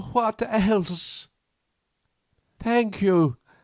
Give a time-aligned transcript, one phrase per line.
[0.13, 1.27] "What else?"
[2.57, 3.37] "Thank you.